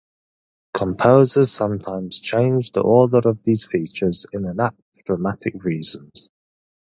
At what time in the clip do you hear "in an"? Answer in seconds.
4.33-4.59